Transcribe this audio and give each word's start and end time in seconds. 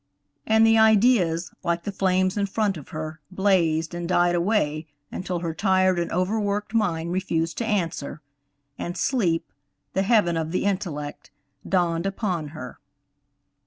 And 0.47 0.65
the 0.65 0.79
ideas, 0.79 1.51
like 1.61 1.83
the 1.83 1.91
flames 1.91 2.35
in 2.35 2.47
front 2.47 2.75
of 2.75 2.89
her, 2.89 3.19
blazed 3.29 3.93
and 3.93 4.09
died 4.09 4.33
away 4.33 4.87
until 5.11 5.41
her 5.41 5.53
tired 5.53 5.99
and 5.99 6.11
overworked 6.11 6.73
mind 6.73 7.11
refused 7.11 7.59
to 7.59 7.67
answer, 7.67 8.19
and 8.79 8.97
sleep, 8.97 9.53
the 9.93 10.01
heaven 10.01 10.37
of 10.37 10.51
the 10.51 10.65
intellect, 10.65 11.29
dawned 11.69 12.07
upon 12.07 12.47
her. 12.47 12.79